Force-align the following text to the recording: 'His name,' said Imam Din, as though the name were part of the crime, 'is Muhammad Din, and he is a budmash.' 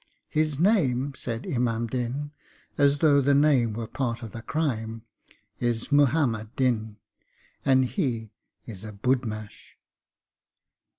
'His 0.29 0.57
name,' 0.57 1.13
said 1.13 1.45
Imam 1.45 1.85
Din, 1.85 2.31
as 2.75 2.97
though 2.97 3.21
the 3.21 3.35
name 3.35 3.73
were 3.73 3.85
part 3.85 4.23
of 4.23 4.31
the 4.31 4.41
crime, 4.41 5.03
'is 5.59 5.91
Muhammad 5.91 6.55
Din, 6.55 6.97
and 7.63 7.85
he 7.85 8.31
is 8.65 8.83
a 8.83 8.91
budmash.' 8.93 9.77